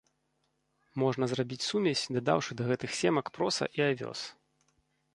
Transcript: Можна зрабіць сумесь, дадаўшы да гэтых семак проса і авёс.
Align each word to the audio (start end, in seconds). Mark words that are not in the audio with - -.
Можна 1.03 1.23
зрабіць 1.33 1.61
сумесь, 1.69 2.07
дадаўшы 2.17 2.51
да 2.63 2.73
гэтых 2.73 2.99
семак 3.03 3.25
проса 3.39 3.65
і 3.81 3.89
авёс. 3.93 4.19